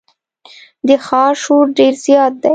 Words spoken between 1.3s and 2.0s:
شور ډېر